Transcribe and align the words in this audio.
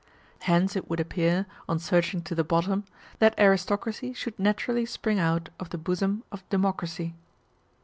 Hence 0.49 0.75
it 0.75 0.89
would 0.89 0.99
appear, 0.99 1.45
on 1.69 1.77
searching 1.77 2.23
to 2.23 2.33
the 2.33 2.43
bottom, 2.43 2.85
that 3.19 3.39
aristocracy 3.39 4.13
should 4.13 4.39
naturally 4.39 4.83
spring 4.83 5.19
out 5.19 5.49
of 5.59 5.69
the 5.69 5.77
bosom 5.77 6.23
of 6.31 6.43
democracy. 6.49 7.13